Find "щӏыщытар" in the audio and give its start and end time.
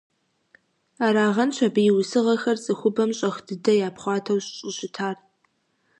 4.55-5.17